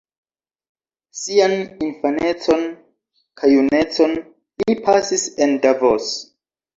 [1.17, 1.51] Sian
[1.87, 2.63] infanecon
[3.41, 4.15] kaj junecon
[4.63, 6.09] li pasis en Davos.